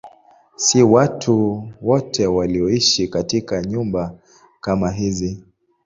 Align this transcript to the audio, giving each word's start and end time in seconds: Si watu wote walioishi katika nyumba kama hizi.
Si 0.55 0.83
watu 0.83 1.67
wote 1.81 2.27
walioishi 2.27 3.07
katika 3.07 3.61
nyumba 3.61 4.17
kama 4.61 4.91
hizi. 4.91 5.43